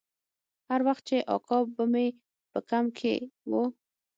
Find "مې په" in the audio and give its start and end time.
1.91-2.59